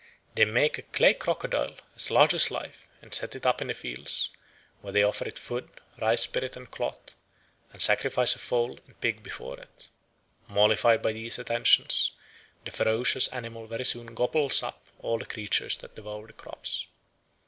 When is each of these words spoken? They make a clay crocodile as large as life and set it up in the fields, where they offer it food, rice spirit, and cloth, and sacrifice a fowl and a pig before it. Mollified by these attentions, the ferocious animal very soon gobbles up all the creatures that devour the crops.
They 0.33 0.45
make 0.45 0.79
a 0.79 0.81
clay 0.81 1.13
crocodile 1.13 1.77
as 1.95 2.09
large 2.09 2.33
as 2.33 2.49
life 2.49 2.87
and 3.03 3.13
set 3.13 3.35
it 3.35 3.45
up 3.45 3.61
in 3.61 3.67
the 3.67 3.75
fields, 3.75 4.31
where 4.81 4.91
they 4.91 5.03
offer 5.03 5.27
it 5.27 5.37
food, 5.37 5.69
rice 6.01 6.23
spirit, 6.23 6.57
and 6.57 6.71
cloth, 6.71 7.13
and 7.71 7.79
sacrifice 7.79 8.33
a 8.35 8.39
fowl 8.39 8.79
and 8.87 8.93
a 8.93 8.95
pig 8.95 9.21
before 9.21 9.59
it. 9.59 9.89
Mollified 10.47 11.03
by 11.03 11.13
these 11.13 11.37
attentions, 11.37 12.13
the 12.65 12.71
ferocious 12.71 13.27
animal 13.27 13.67
very 13.67 13.85
soon 13.85 14.15
gobbles 14.15 14.63
up 14.63 14.87
all 15.03 15.19
the 15.19 15.25
creatures 15.27 15.77
that 15.77 15.93
devour 15.95 16.25
the 16.25 16.33
crops. 16.33 16.87